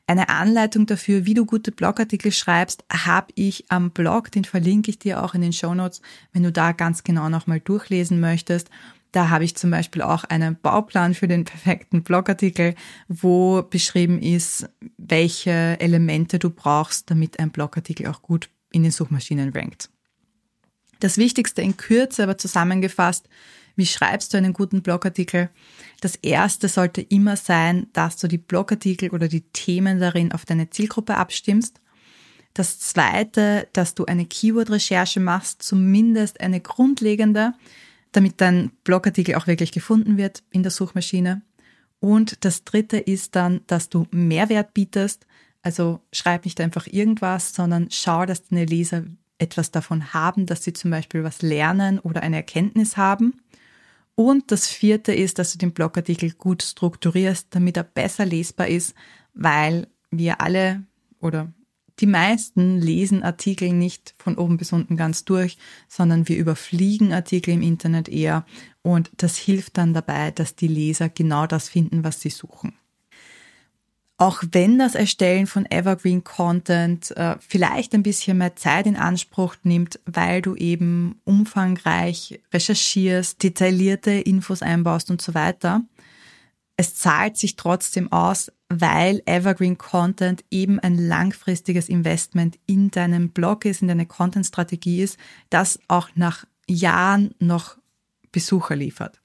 Eine 0.08 0.30
Anleitung 0.30 0.86
dafür, 0.88 1.26
wie 1.26 1.34
du 1.34 1.46
gute 1.46 1.72
Blogartikel 1.72 2.32
schreibst, 2.32 2.84
habe 2.92 3.32
ich 3.36 3.72
am 3.72 3.92
Blog, 3.92 4.32
den 4.32 4.44
verlinke 4.44 4.92
ich 4.92 5.00
dir 5.00 5.24
auch 5.24 5.34
in 5.34 5.42
den 5.42 5.54
Show 5.54 5.74
Notes, 5.74 6.02
wenn 6.34 6.44
du 6.44 6.52
da 6.52 6.74
ganz 6.74 7.04
genau 7.04 7.30
nochmal 7.30 7.60
durchlesen 7.60 8.20
möchtest. 8.20 8.70
Da 9.12 9.30
habe 9.30 9.44
ich 9.44 9.56
zum 9.56 9.72
Beispiel 9.72 10.02
auch 10.02 10.24
einen 10.24 10.58
Bauplan 10.60 11.14
für 11.14 11.28
den 11.28 11.46
perfekten 11.46 12.04
Blogartikel, 12.04 12.76
wo 13.08 13.62
beschrieben 13.62 14.22
ist, 14.22 14.70
welche 14.98 15.80
Elemente 15.80 16.40
du 16.40 16.50
brauchst, 16.50 17.10
damit 17.10 17.40
ein 17.40 17.52
Blogartikel 17.52 18.08
auch 18.08 18.22
gut 18.22 18.50
in 18.72 18.84
den 18.84 18.92
Suchmaschinen 18.92 19.50
rankt. 19.50 19.90
Das 21.00 21.18
Wichtigste 21.18 21.62
in 21.62 21.78
Kürze, 21.78 22.24
aber 22.24 22.38
zusammengefasst, 22.38 23.28
wie 23.82 23.88
schreibst 23.88 24.32
du 24.32 24.38
einen 24.38 24.54
guten 24.54 24.84
Blogartikel? 24.84 25.50
Das 26.02 26.16
erste 26.16 26.68
sollte 26.68 27.02
immer 27.02 27.36
sein, 27.36 27.88
dass 27.94 28.16
du 28.18 28.28
die 28.28 28.38
Blogartikel 28.38 29.10
oder 29.10 29.28
die 29.28 29.42
Themen 29.42 30.00
darin 30.00 30.34
auf 30.34 30.46
deine 30.46 30.70
Zielgruppe 30.70 31.18
abstimmst. 31.18 31.82
Das 32.54 32.78
zweite, 32.78 33.68
dass 33.74 33.96
du 33.96 34.06
eine 34.06 34.28
Keyword-Recherche 34.28 35.20
machst, 35.20 35.64
zumindest 35.64 36.42
eine 36.42 36.62
grundlegende, 36.62 37.56
damit 38.12 38.40
dein 38.40 38.70
Blogartikel 38.84 39.34
auch 39.34 39.48
wirklich 39.48 39.72
gefunden 39.72 40.16
wird 40.16 40.44
in 40.52 40.62
der 40.62 40.72
Suchmaschine. 40.72 41.42
Und 42.00 42.46
das 42.46 42.64
dritte 42.66 43.00
ist 43.00 43.36
dann, 43.36 43.62
dass 43.66 43.90
du 43.90 44.06
Mehrwert 44.12 44.76
bietest. 44.76 45.26
Also 45.64 46.02
schreib 46.14 46.46
nicht 46.46 46.62
einfach 46.62 46.86
irgendwas, 46.86 47.56
sondern 47.56 47.88
schau, 47.90 48.28
dass 48.28 48.44
deine 48.44 48.66
Leser 48.66 49.06
etwas 49.40 49.72
davon 49.72 50.14
haben, 50.14 50.46
dass 50.46 50.64
sie 50.64 50.74
zum 50.74 50.92
Beispiel 50.92 51.24
was 51.24 51.42
lernen 51.42 51.98
oder 51.98 52.22
eine 52.22 52.36
Erkenntnis 52.36 52.96
haben. 52.96 53.42
Und 54.22 54.52
das 54.52 54.68
vierte 54.68 55.16
ist, 55.16 55.40
dass 55.40 55.52
du 55.52 55.58
den 55.58 55.72
Blogartikel 55.72 56.30
gut 56.30 56.62
strukturierst, 56.62 57.48
damit 57.50 57.76
er 57.76 57.84
besser 57.84 58.24
lesbar 58.24 58.68
ist, 58.68 58.94
weil 59.34 59.88
wir 60.12 60.42
alle 60.42 60.84
oder 61.20 61.52
die 62.00 62.06
meisten 62.06 62.78
lesen 62.78 63.24
Artikel 63.24 63.74
nicht 63.74 64.14
von 64.20 64.38
oben 64.38 64.58
bis 64.58 64.74
unten 64.74 64.96
ganz 64.96 65.26
durch, 65.26 65.58
sondern 65.88 66.28
wir 66.28 66.38
überfliegen 66.38 67.14
Artikel 67.14 67.52
im 67.52 67.64
Internet 67.64 68.10
eher 68.10 68.46
und 68.84 69.10
das 69.18 69.38
hilft 69.38 69.80
dann 69.80 69.96
dabei, 69.96 70.30
dass 70.30 70.56
die 70.56 70.68
Leser 70.68 71.10
genau 71.10 71.48
das 71.48 71.68
finden, 71.68 72.04
was 72.04 72.22
sie 72.22 72.30
suchen. 72.30 72.74
Auch 74.22 74.44
wenn 74.52 74.78
das 74.78 74.94
Erstellen 74.94 75.48
von 75.48 75.66
Evergreen 75.66 76.24
Content 76.24 77.10
äh, 77.18 77.38
vielleicht 77.40 77.96
ein 77.96 78.04
bisschen 78.04 78.38
mehr 78.38 78.56
Zeit 78.56 78.86
in 78.86 78.96
Anspruch 78.96 79.56
nimmt, 79.64 80.00
weil 80.06 80.44
du 80.44 80.56
eben 80.56 81.20
umfangreich 81.24 82.40
recherchierst, 82.54 83.42
detaillierte 83.42 84.12
Infos 84.12 84.62
einbaust 84.62 85.10
und 85.10 85.24
so 85.24 85.34
weiter, 85.34 85.82
es 86.78 86.94
zahlt 86.94 87.36
sich 87.36 87.56
trotzdem 87.56 88.12
aus, 88.12 88.52
weil 88.70 89.24
Evergreen 89.26 89.80
Content 89.80 90.44
eben 90.52 90.78
ein 90.78 91.00
langfristiges 91.00 91.90
Investment 91.90 92.60
in 92.68 92.92
deinem 92.92 93.30
Blog 93.30 93.66
ist, 93.66 93.82
in 93.82 93.88
deine 93.88 94.06
Content-Strategie 94.06 95.02
ist, 95.02 95.18
das 95.50 95.80
auch 95.88 96.10
nach 96.14 96.46
Jahren 96.68 97.34
noch 97.40 97.76
Besucher 98.32 98.76
liefert. 98.76 99.20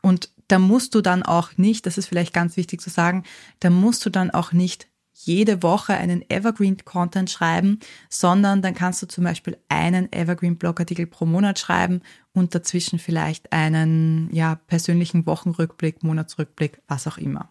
Und 0.00 0.30
da 0.48 0.58
musst 0.58 0.94
du 0.94 1.00
dann 1.00 1.22
auch 1.22 1.56
nicht, 1.56 1.86
das 1.86 1.98
ist 1.98 2.06
vielleicht 2.06 2.34
ganz 2.34 2.56
wichtig 2.56 2.80
zu 2.80 2.90
sagen, 2.90 3.24
da 3.60 3.70
musst 3.70 4.04
du 4.04 4.10
dann 4.10 4.30
auch 4.30 4.52
nicht 4.52 4.88
jede 5.12 5.62
Woche 5.62 5.94
einen 5.94 6.24
Evergreen-Content 6.28 7.28
schreiben, 7.28 7.80
sondern 8.08 8.62
dann 8.62 8.74
kannst 8.74 9.02
du 9.02 9.06
zum 9.06 9.24
Beispiel 9.24 9.58
einen 9.68 10.12
Evergreen-Blogartikel 10.12 11.06
pro 11.06 11.26
Monat 11.26 11.58
schreiben 11.58 12.02
und 12.32 12.54
dazwischen 12.54 12.98
vielleicht 12.98 13.52
einen 13.52 14.30
ja, 14.32 14.54
persönlichen 14.54 15.26
Wochenrückblick, 15.26 16.04
Monatsrückblick, 16.04 16.80
was 16.86 17.06
auch 17.08 17.18
immer. 17.18 17.50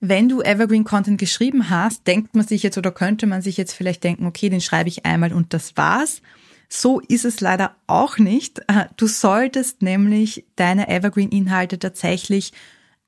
Wenn 0.00 0.28
du 0.28 0.42
Evergreen 0.42 0.84
Content 0.84 1.18
geschrieben 1.18 1.70
hast, 1.70 2.06
denkt 2.06 2.36
man 2.36 2.46
sich 2.46 2.62
jetzt 2.62 2.78
oder 2.78 2.92
könnte 2.92 3.26
man 3.26 3.42
sich 3.42 3.56
jetzt 3.56 3.72
vielleicht 3.72 4.04
denken, 4.04 4.26
okay, 4.26 4.48
den 4.48 4.60
schreibe 4.60 4.88
ich 4.88 5.04
einmal 5.04 5.32
und 5.32 5.54
das 5.54 5.76
war's. 5.76 6.20
So 6.68 7.00
ist 7.00 7.24
es 7.24 7.40
leider 7.40 7.76
auch 7.86 8.18
nicht. 8.18 8.60
Äh, 8.68 8.86
du 8.96 9.06
solltest 9.06 9.82
nämlich 9.82 10.44
deine 10.56 10.88
Evergreen-Inhalte 10.88 11.78
tatsächlich 11.78 12.52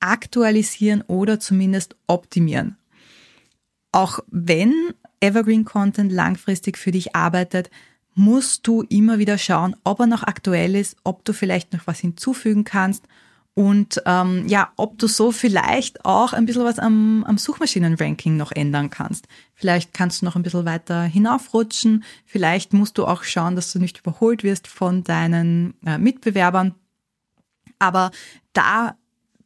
aktualisieren 0.01 1.03
oder 1.07 1.41
zumindest 1.41 1.97
optimieren. 2.07 2.77
Auch 3.93 4.21
wenn 4.29 4.75
Evergreen 5.21 5.65
Content 5.65 6.13
langfristig 6.13 6.77
für 6.77 6.93
dich 6.93 7.17
arbeitet, 7.17 7.71
musst 8.15 8.67
du 8.67 8.83
immer 8.83 9.19
wieder 9.19 9.39
schauen, 9.39 9.77
ob 9.85 10.01
er 10.01 10.07
noch 10.07 10.23
aktuell 10.23 10.75
ist, 10.75 10.97
ob 11.05 11.25
du 11.25 11.33
vielleicht 11.33 11.73
noch 11.73 11.87
was 11.87 12.01
hinzufügen 12.01 12.65
kannst 12.65 13.07
und 13.59 14.03
ähm, 14.05 14.47
ja, 14.49 14.71
ob 14.77 14.99
du 14.99 15.07
so 15.07 15.33
vielleicht 15.33 16.05
auch 16.05 16.35
ein 16.35 16.45
bisschen 16.45 16.65
was 16.65 16.79
am, 16.79 17.25
am 17.25 17.39
Suchmaschinenranking 17.39 18.37
noch 18.37 18.53
ändern 18.53 18.91
kannst. 18.91 19.29
Vielleicht 19.55 19.95
kannst 19.95 20.21
du 20.21 20.27
noch 20.27 20.37
ein 20.37 20.43
bisschen 20.43 20.67
weiter 20.67 21.05
hinaufrutschen. 21.05 22.05
Vielleicht 22.27 22.75
musst 22.75 22.99
du 22.99 23.07
auch 23.07 23.23
schauen, 23.23 23.57
dass 23.57 23.73
du 23.73 23.79
nicht 23.79 24.01
überholt 24.01 24.45
wirst 24.45 24.69
von 24.69 25.05
deinen 25.05 25.73
äh, 25.87 25.97
Mitbewerbern. 25.97 26.75
Aber 27.79 28.11
da 28.53 28.95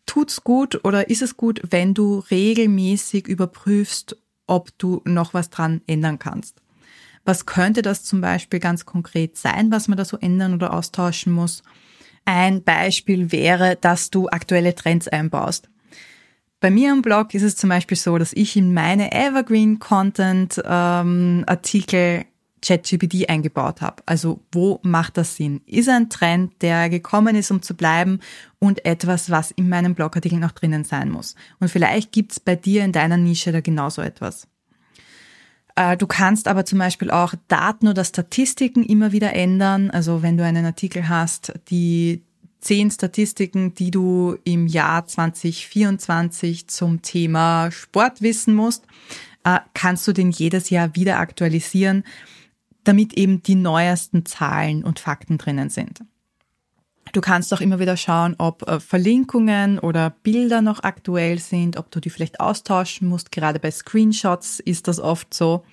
tut's 0.06 0.42
gut 0.42 0.84
oder 0.84 1.08
ist 1.08 1.22
es 1.22 1.36
gut, 1.36 1.62
wenn 1.70 1.94
du 1.94 2.18
regelmäßig 2.32 3.28
überprüfst, 3.28 4.16
ob 4.48 4.76
du 4.76 5.02
noch 5.04 5.34
was 5.34 5.50
dran 5.50 5.82
ändern 5.86 6.18
kannst. 6.18 6.60
Was 7.24 7.46
könnte 7.46 7.80
das 7.80 8.02
zum 8.02 8.20
Beispiel 8.20 8.58
ganz 8.58 8.84
konkret 8.84 9.36
sein, 9.36 9.70
was 9.70 9.86
man 9.86 9.96
da 9.96 10.04
so 10.04 10.16
ändern 10.16 10.52
oder 10.52 10.74
austauschen 10.74 11.32
muss? 11.32 11.62
Ein 12.32 12.62
Beispiel 12.62 13.32
wäre, 13.32 13.74
dass 13.74 14.10
du 14.10 14.28
aktuelle 14.28 14.72
Trends 14.76 15.08
einbaust. 15.08 15.68
Bei 16.60 16.70
mir 16.70 16.92
im 16.92 17.02
Blog 17.02 17.34
ist 17.34 17.42
es 17.42 17.56
zum 17.56 17.70
Beispiel 17.70 17.96
so, 17.96 18.18
dass 18.18 18.32
ich 18.32 18.56
in 18.56 18.72
meine 18.72 19.10
Evergreen 19.10 19.80
Content 19.80 20.62
ähm, 20.64 21.42
Artikel 21.48 22.26
ChatGPT 22.62 23.28
eingebaut 23.28 23.80
habe. 23.80 24.04
Also 24.06 24.44
wo 24.52 24.78
macht 24.84 25.16
das 25.16 25.34
Sinn? 25.34 25.60
Ist 25.66 25.88
ein 25.88 26.08
Trend, 26.08 26.62
der 26.62 26.88
gekommen 26.88 27.34
ist, 27.34 27.50
um 27.50 27.62
zu 27.62 27.74
bleiben 27.74 28.20
und 28.60 28.84
etwas, 28.84 29.30
was 29.30 29.50
in 29.50 29.68
meinem 29.68 29.96
Blogartikel 29.96 30.38
noch 30.38 30.52
drinnen 30.52 30.84
sein 30.84 31.10
muss. 31.10 31.34
Und 31.58 31.68
vielleicht 31.68 32.12
gibt's 32.12 32.38
bei 32.38 32.54
dir 32.54 32.84
in 32.84 32.92
deiner 32.92 33.16
Nische 33.16 33.50
da 33.50 33.60
genauso 33.60 34.02
etwas. 34.02 34.46
Äh, 35.76 35.96
du 35.96 36.06
kannst 36.06 36.48
aber 36.48 36.64
zum 36.64 36.78
Beispiel 36.78 37.10
auch 37.10 37.34
Daten 37.48 37.88
oder 37.88 38.04
Statistiken 38.04 38.84
immer 38.84 39.12
wieder 39.12 39.34
ändern. 39.34 39.90
Also 39.90 40.22
wenn 40.22 40.36
du 40.36 40.44
einen 40.44 40.64
Artikel 40.64 41.08
hast, 41.08 41.52
die 41.68 42.22
zehn 42.60 42.90
Statistiken, 42.90 43.74
die 43.74 43.90
du 43.90 44.36
im 44.44 44.66
Jahr 44.66 45.06
2024 45.06 46.68
zum 46.68 47.02
Thema 47.02 47.70
Sport 47.70 48.22
wissen 48.22 48.54
musst, 48.54 48.84
äh, 49.44 49.60
kannst 49.74 50.06
du 50.06 50.12
den 50.12 50.30
jedes 50.30 50.70
Jahr 50.70 50.94
wieder 50.94 51.18
aktualisieren, 51.18 52.04
damit 52.84 53.14
eben 53.14 53.42
die 53.42 53.54
neuesten 53.54 54.26
Zahlen 54.26 54.84
und 54.84 54.98
Fakten 54.98 55.38
drinnen 55.38 55.70
sind. 55.70 56.00
Du 57.12 57.20
kannst 57.20 57.52
auch 57.52 57.60
immer 57.60 57.80
wieder 57.80 57.96
schauen, 57.96 58.34
ob 58.38 58.68
äh, 58.68 58.80
Verlinkungen 58.80 59.78
oder 59.78 60.10
Bilder 60.22 60.62
noch 60.62 60.82
aktuell 60.82 61.38
sind, 61.38 61.76
ob 61.76 61.90
du 61.90 62.00
die 62.00 62.10
vielleicht 62.10 62.40
austauschen 62.40 63.08
musst. 63.08 63.32
Gerade 63.32 63.58
bei 63.58 63.70
Screenshots 63.70 64.60
ist 64.60 64.88
das 64.88 65.00
oft 65.00 65.34
so. 65.34 65.64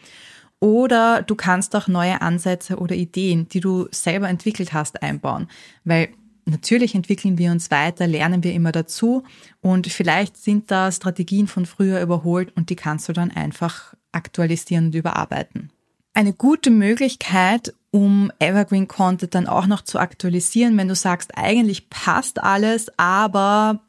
Oder 0.59 1.21
du 1.21 1.35
kannst 1.35 1.75
auch 1.75 1.87
neue 1.87 2.21
Ansätze 2.21 2.77
oder 2.77 2.95
Ideen, 2.95 3.47
die 3.47 3.59
du 3.59 3.87
selber 3.91 4.27
entwickelt 4.27 4.73
hast, 4.73 5.03
einbauen. 5.03 5.47
Weil 5.83 6.09
natürlich 6.45 6.95
entwickeln 6.95 7.37
wir 7.37 7.51
uns 7.51 7.69
weiter, 7.69 8.07
lernen 8.07 8.43
wir 8.43 8.53
immer 8.53 8.71
dazu 8.71 9.23
und 9.61 9.87
vielleicht 9.87 10.37
sind 10.37 10.71
da 10.71 10.91
Strategien 10.91 11.47
von 11.47 11.67
früher 11.67 12.01
überholt 12.01 12.55
und 12.55 12.71
die 12.71 12.75
kannst 12.75 13.07
du 13.07 13.13
dann 13.13 13.29
einfach 13.29 13.93
aktualisieren 14.11 14.87
und 14.87 14.95
überarbeiten. 14.95 15.71
Eine 16.15 16.33
gute 16.33 16.71
Möglichkeit, 16.71 17.75
um 17.97 18.31
Evergreen 18.37 18.87
Content 18.87 19.33
dann 19.33 19.47
auch 19.47 19.65
noch 19.65 19.81
zu 19.81 19.97
aktualisieren, 19.97 20.77
wenn 20.77 20.87
du 20.87 20.93
sagst, 20.93 21.35
eigentlich 21.35 21.89
passt 21.89 22.43
alles, 22.43 22.91
aber 22.97 23.79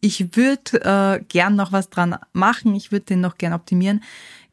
ich 0.00 0.36
würde 0.36 1.18
äh, 1.20 1.24
gern 1.24 1.56
noch 1.56 1.72
was 1.72 1.90
dran 1.90 2.16
machen, 2.32 2.76
ich 2.76 2.92
würde 2.92 3.06
den 3.06 3.20
noch 3.20 3.38
gern 3.38 3.52
optimieren, 3.52 4.04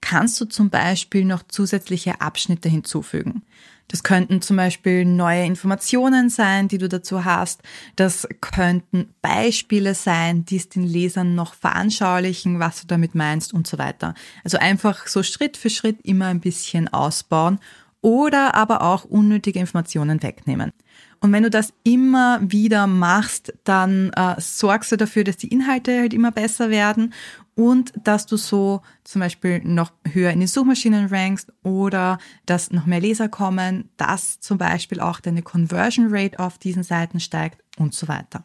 kannst 0.01 0.41
du 0.41 0.45
zum 0.45 0.71
Beispiel 0.71 1.25
noch 1.25 1.43
zusätzliche 1.43 2.21
Abschnitte 2.21 2.69
hinzufügen. 2.69 3.43
Das 3.87 4.01
könnten 4.01 4.41
zum 4.41 4.57
Beispiel 4.57 5.05
neue 5.05 5.45
Informationen 5.45 6.31
sein, 6.31 6.67
die 6.67 6.79
du 6.79 6.89
dazu 6.89 7.23
hast. 7.23 7.61
Das 7.95 8.27
könnten 8.41 9.13
Beispiele 9.21 9.93
sein, 9.93 10.45
die 10.45 10.55
es 10.55 10.69
den 10.69 10.85
Lesern 10.85 11.35
noch 11.35 11.53
veranschaulichen, 11.53 12.59
was 12.59 12.81
du 12.81 12.87
damit 12.87 13.13
meinst 13.13 13.53
und 13.53 13.67
so 13.67 13.77
weiter. 13.77 14.15
Also 14.43 14.57
einfach 14.57 15.05
so 15.05 15.21
Schritt 15.21 15.57
für 15.57 15.69
Schritt 15.69 15.99
immer 16.01 16.27
ein 16.27 16.39
bisschen 16.39 16.87
ausbauen 16.87 17.59
oder 18.03 18.53
aber 18.53 18.81
auch 18.81 19.05
unnötige 19.05 19.59
Informationen 19.59 20.21
wegnehmen. 20.21 20.73
Und 21.21 21.31
wenn 21.31 21.43
du 21.43 21.49
das 21.49 21.73
immer 21.83 22.39
wieder 22.41 22.85
machst, 22.85 23.53
dann 23.63 24.11
äh, 24.11 24.35
sorgst 24.39 24.91
du 24.91 24.97
dafür, 24.97 25.23
dass 25.23 25.37
die 25.37 25.47
Inhalte 25.47 25.97
halt 26.01 26.13
immer 26.13 26.31
besser 26.31 26.69
werden 26.69 27.13
und 27.55 27.93
dass 28.03 28.25
du 28.25 28.35
so 28.35 28.81
zum 29.05 29.21
Beispiel 29.21 29.61
noch 29.63 29.93
höher 30.05 30.31
in 30.31 30.39
den 30.39 30.49
Suchmaschinen 30.49 31.07
rankst 31.07 31.53
oder 31.63 32.17
dass 32.45 32.71
noch 32.71 32.85
mehr 32.85 32.99
Leser 32.99 33.29
kommen, 33.29 33.89
dass 33.95 34.41
zum 34.41 34.57
Beispiel 34.57 34.99
auch 34.99 35.21
deine 35.21 35.41
Conversion 35.41 36.07
Rate 36.09 36.39
auf 36.39 36.57
diesen 36.57 36.83
Seiten 36.83 37.21
steigt 37.21 37.63
und 37.77 37.93
so 37.93 38.09
weiter. 38.09 38.43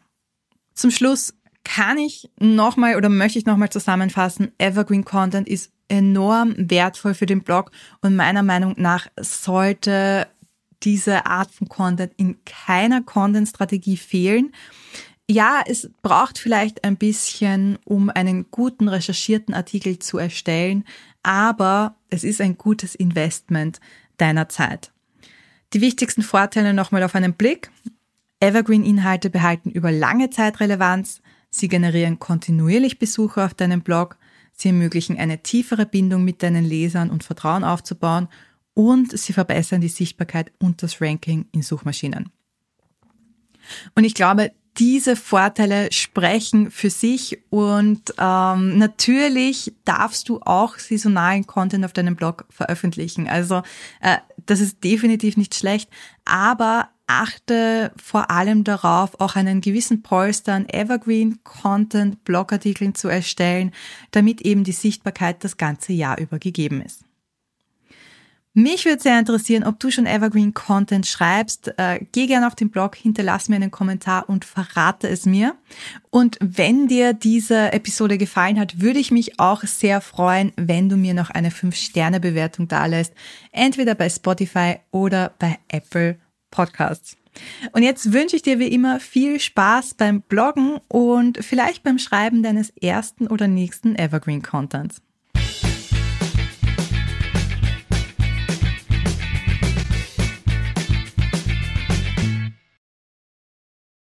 Zum 0.73 0.89
Schluss 0.89 1.33
kann 1.65 1.97
ich 1.97 2.31
nochmal 2.39 2.95
oder 2.95 3.09
möchte 3.09 3.39
ich 3.39 3.45
nochmal 3.45 3.69
zusammenfassen, 3.69 4.53
Evergreen 4.57 5.03
Content 5.03 5.49
ist 5.49 5.73
enorm 5.89 6.55
wertvoll 6.57 7.13
für 7.13 7.25
den 7.25 7.41
Blog 7.41 7.71
und 8.01 8.15
meiner 8.15 8.43
Meinung 8.43 8.75
nach 8.77 9.07
sollte 9.19 10.27
diese 10.83 11.25
Art 11.25 11.51
von 11.51 11.67
Content 11.67 12.13
in 12.17 12.37
keiner 12.45 13.01
Content-Strategie 13.01 13.97
fehlen. 13.97 14.53
Ja, 15.29 15.61
es 15.65 15.89
braucht 16.01 16.39
vielleicht 16.39 16.83
ein 16.83 16.95
bisschen, 16.95 17.77
um 17.85 18.09
einen 18.09 18.49
guten 18.49 18.87
recherchierten 18.87 19.53
Artikel 19.53 19.99
zu 19.99 20.17
erstellen, 20.17 20.85
aber 21.21 21.95
es 22.09 22.23
ist 22.23 22.41
ein 22.41 22.57
gutes 22.57 22.95
Investment 22.95 23.79
deiner 24.17 24.49
Zeit. 24.49 24.91
Die 25.73 25.81
wichtigsten 25.81 26.23
Vorteile 26.23 26.73
nochmal 26.73 27.03
auf 27.03 27.13
einen 27.13 27.33
Blick. 27.33 27.69
Evergreen-Inhalte 28.39 29.29
behalten 29.29 29.69
über 29.69 29.91
lange 29.91 30.29
Zeit 30.29 30.59
Relevanz. 30.59 31.21
Sie 31.51 31.67
generieren 31.67 32.17
kontinuierlich 32.17 32.97
Besucher 32.97 33.45
auf 33.45 33.53
deinem 33.53 33.81
Blog. 33.81 34.17
Sie 34.59 34.67
ermöglichen 34.67 35.17
eine 35.17 35.41
tiefere 35.41 35.85
Bindung 35.85 36.25
mit 36.25 36.43
deinen 36.43 36.65
Lesern 36.65 37.09
und 37.09 37.23
Vertrauen 37.23 37.63
aufzubauen 37.63 38.27
und 38.73 39.17
sie 39.17 39.31
verbessern 39.31 39.79
die 39.79 39.87
Sichtbarkeit 39.87 40.51
und 40.59 40.83
das 40.83 40.99
Ranking 40.99 41.45
in 41.53 41.61
Suchmaschinen. 41.61 42.29
Und 43.95 44.03
ich 44.03 44.15
glaube, 44.15 44.51
diese 44.77 45.15
Vorteile 45.15 45.89
sprechen 45.93 46.71
für 46.71 46.89
sich 46.89 47.39
und 47.49 48.13
ähm, 48.17 48.77
natürlich 48.77 49.73
darfst 49.85 50.27
du 50.27 50.41
auch 50.41 50.77
saisonalen 50.77 51.47
Content 51.47 51.85
auf 51.85 51.93
deinem 51.93 52.17
Blog 52.17 52.45
veröffentlichen. 52.49 53.29
Also 53.29 53.61
äh, 54.01 54.17
das 54.45 54.59
ist 54.59 54.83
definitiv 54.83 55.37
nicht 55.37 55.55
schlecht, 55.55 55.89
aber 56.25 56.89
achte 57.09 57.91
vor 58.01 58.29
allem 58.29 58.63
darauf, 58.63 59.19
auch 59.19 59.35
einen 59.35 59.61
gewissen 59.61 60.03
Polster 60.03 60.53
an 60.53 60.69
Evergreen-Content, 60.69 62.23
Blogartikeln 62.23 62.95
zu 62.95 63.07
erstellen, 63.07 63.71
damit 64.11 64.41
eben 64.41 64.63
die 64.63 64.71
Sichtbarkeit 64.71 65.43
das 65.43 65.57
ganze 65.57 65.91
Jahr 65.91 66.19
über 66.19 66.39
gegeben 66.39 66.81
ist. 66.81 67.03
Mich 68.53 68.85
würde 68.85 69.01
sehr 69.01 69.19
interessieren, 69.19 69.63
ob 69.63 69.79
du 69.79 69.91
schon 69.91 70.05
Evergreen 70.05 70.53
Content 70.53 71.05
schreibst. 71.05 71.71
Äh, 71.77 72.05
geh 72.11 72.25
gerne 72.25 72.47
auf 72.47 72.55
den 72.55 72.71
Blog, 72.71 72.95
hinterlass 72.95 73.47
mir 73.47 73.55
einen 73.55 73.71
Kommentar 73.71 74.27
und 74.27 74.43
verrate 74.43 75.07
es 75.07 75.25
mir. 75.25 75.55
Und 76.09 76.37
wenn 76.41 76.87
dir 76.87 77.13
diese 77.13 77.71
Episode 77.71 78.17
gefallen 78.17 78.59
hat, 78.59 78.81
würde 78.81 78.99
ich 78.99 79.11
mich 79.11 79.39
auch 79.39 79.63
sehr 79.63 80.01
freuen, 80.01 80.51
wenn 80.57 80.89
du 80.89 80.97
mir 80.97 81.13
noch 81.13 81.29
eine 81.29 81.51
5-Sterne-Bewertung 81.51 82.67
dalässt. 82.67 83.13
Entweder 83.51 83.93
bei 83.93 84.09
Spotify 84.09 84.77
oder 84.91 85.33
bei 85.37 85.59
Apple 85.67 86.17
Podcasts. 86.51 87.17
Und 87.71 87.83
jetzt 87.83 88.11
wünsche 88.11 88.35
ich 88.35 88.41
dir 88.41 88.59
wie 88.59 88.67
immer 88.67 88.99
viel 88.99 89.39
Spaß 89.39 89.93
beim 89.93 90.21
Bloggen 90.21 90.79
und 90.87 91.43
vielleicht 91.43 91.83
beim 91.83 91.99
Schreiben 91.99 92.43
deines 92.43 92.69
ersten 92.71 93.27
oder 93.27 93.47
nächsten 93.47 93.95
Evergreen 93.95 94.41
Contents. 94.41 95.01